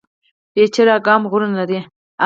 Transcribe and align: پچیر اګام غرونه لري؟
پچیر 0.53 0.87
اګام 0.97 1.21
غرونه 1.31 1.55
لري؟ 1.59 1.79